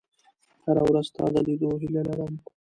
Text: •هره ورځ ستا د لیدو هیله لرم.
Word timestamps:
•هره 0.63 0.83
ورځ 0.87 1.05
ستا 1.11 1.25
د 1.33 1.35
لیدو 1.47 1.69
هیله 1.81 2.01
لرم. 2.09 2.33